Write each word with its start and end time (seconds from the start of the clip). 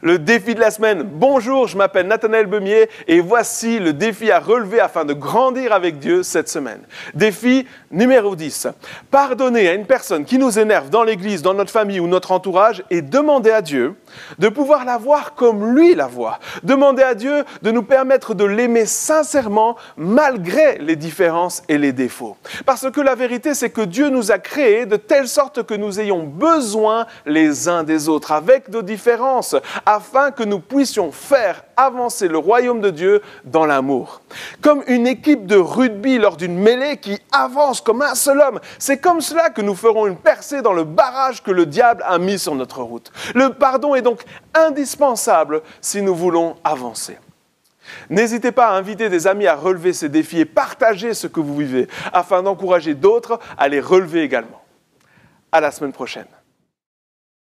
Le 0.00 0.20
défi 0.20 0.54
de 0.54 0.60
la 0.60 0.70
semaine. 0.70 1.02
Bonjour, 1.02 1.66
je 1.66 1.76
m'appelle 1.76 2.06
Nathanaël 2.06 2.46
Bemier 2.46 2.88
et 3.08 3.18
voici 3.18 3.80
le 3.80 3.92
défi 3.92 4.30
à 4.30 4.38
relever 4.38 4.78
afin 4.78 5.04
de 5.04 5.12
grandir 5.12 5.72
avec 5.72 5.98
Dieu 5.98 6.22
cette 6.22 6.48
semaine. 6.48 6.82
Défi 7.14 7.66
numéro 7.90 8.36
10. 8.36 8.68
Pardonner 9.10 9.68
à 9.68 9.74
une 9.74 9.86
personne 9.86 10.24
qui 10.24 10.38
nous 10.38 10.56
énerve 10.56 10.88
dans 10.88 11.02
l'église, 11.02 11.42
dans 11.42 11.54
notre 11.54 11.72
famille 11.72 11.98
ou 11.98 12.06
notre 12.06 12.30
entourage 12.30 12.84
et 12.90 13.02
demander 13.02 13.50
à 13.50 13.60
Dieu 13.60 13.96
de 14.38 14.48
pouvoir 14.48 14.84
la 14.84 14.98
voir 14.98 15.34
comme 15.34 15.74
lui 15.74 15.96
la 15.96 16.06
voit. 16.06 16.38
Demander 16.62 17.02
à 17.02 17.16
Dieu 17.16 17.44
de 17.62 17.72
nous 17.72 17.82
permettre 17.82 18.34
de 18.34 18.44
l'aimer 18.44 18.86
sincèrement 18.86 19.74
malgré 19.96 20.78
les 20.78 20.94
différences 20.94 21.64
et 21.68 21.76
les 21.76 21.92
défauts. 21.92 22.36
Parce 22.66 22.88
que 22.88 23.00
la 23.00 23.16
vérité, 23.16 23.52
c'est 23.52 23.70
que 23.70 23.80
Dieu 23.80 24.10
nous 24.10 24.30
a 24.30 24.38
créés 24.38 24.86
de 24.86 24.94
telle 24.94 25.26
sorte 25.26 25.64
que 25.64 25.74
nous 25.74 25.98
ayons 25.98 26.22
besoin 26.22 27.06
les 27.26 27.68
uns 27.68 27.82
des 27.82 28.08
autres, 28.08 28.30
avec 28.30 28.68
nos 28.68 28.82
différences, 28.82 29.56
afin 29.88 30.32
que 30.32 30.42
nous 30.42 30.60
puissions 30.60 31.12
faire 31.12 31.64
avancer 31.74 32.28
le 32.28 32.36
royaume 32.36 32.82
de 32.82 32.90
Dieu 32.90 33.22
dans 33.44 33.64
l'amour. 33.64 34.20
Comme 34.60 34.82
une 34.86 35.06
équipe 35.06 35.46
de 35.46 35.56
rugby 35.56 36.18
lors 36.18 36.36
d'une 36.36 36.58
mêlée 36.58 36.98
qui 36.98 37.18
avance 37.32 37.80
comme 37.80 38.02
un 38.02 38.14
seul 38.14 38.38
homme, 38.38 38.60
c'est 38.78 38.98
comme 38.98 39.22
cela 39.22 39.48
que 39.48 39.62
nous 39.62 39.74
ferons 39.74 40.06
une 40.06 40.18
percée 40.18 40.60
dans 40.60 40.74
le 40.74 40.84
barrage 40.84 41.42
que 41.42 41.50
le 41.50 41.64
diable 41.64 42.04
a 42.06 42.18
mis 42.18 42.38
sur 42.38 42.54
notre 42.54 42.82
route. 42.82 43.10
Le 43.34 43.54
pardon 43.54 43.94
est 43.94 44.02
donc 44.02 44.24
indispensable 44.52 45.62
si 45.80 46.02
nous 46.02 46.14
voulons 46.14 46.56
avancer. 46.64 47.16
N'hésitez 48.10 48.52
pas 48.52 48.68
à 48.68 48.72
inviter 48.74 49.08
des 49.08 49.26
amis 49.26 49.46
à 49.46 49.54
relever 49.54 49.94
ces 49.94 50.10
défis 50.10 50.40
et 50.40 50.44
partager 50.44 51.14
ce 51.14 51.26
que 51.26 51.40
vous 51.40 51.56
vivez 51.56 51.88
afin 52.12 52.42
d'encourager 52.42 52.92
d'autres 52.92 53.38
à 53.56 53.68
les 53.68 53.80
relever 53.80 54.20
également. 54.20 54.62
À 55.50 55.62
la 55.62 55.70
semaine 55.70 55.94
prochaine. 55.94 56.26